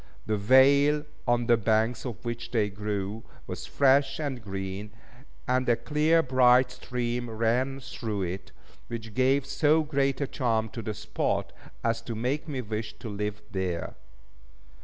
[0.25, 4.89] The vale, on the banks of which they grew, was fresh and green,
[5.47, 8.51] and a clear, bright stream ran through it,
[8.87, 11.53] which gave so great a charm to the spot,
[11.83, 13.93] as to make me wish to live there.